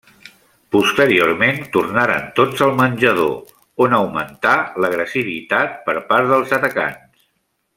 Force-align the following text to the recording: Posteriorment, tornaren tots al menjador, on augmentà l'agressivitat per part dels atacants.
Posteriorment, 0.75 1.59
tornaren 1.75 2.25
tots 2.39 2.63
al 2.67 2.73
menjador, 2.79 3.35
on 3.87 3.93
augmentà 3.99 4.55
l'agressivitat 4.85 5.77
per 5.91 5.97
part 6.09 6.33
dels 6.33 6.57
atacants. 6.59 7.25